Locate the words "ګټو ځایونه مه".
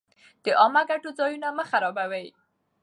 0.89-1.63